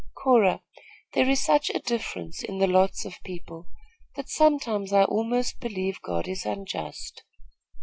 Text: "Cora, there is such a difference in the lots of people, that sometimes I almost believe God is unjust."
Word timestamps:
"Cora, 0.15 0.63
there 1.13 1.29
is 1.29 1.45
such 1.45 1.69
a 1.69 1.77
difference 1.77 2.41
in 2.41 2.57
the 2.57 2.65
lots 2.65 3.05
of 3.05 3.21
people, 3.23 3.67
that 4.15 4.29
sometimes 4.29 4.91
I 4.91 5.03
almost 5.03 5.59
believe 5.59 6.01
God 6.01 6.27
is 6.27 6.43
unjust." 6.43 7.23